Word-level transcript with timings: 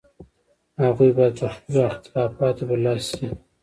هغوی 0.83 1.11
باید 1.17 1.35
پر 1.39 1.49
خپلو 1.55 1.79
اختلافاتو 1.91 2.63
برلاسي 2.69 3.11
شي. 3.17 3.27